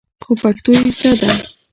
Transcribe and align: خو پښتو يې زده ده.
خو 0.23 0.31
پښتو 0.41 0.71
يې 0.79 0.89
زده 0.97 1.13
ده. 1.21 1.33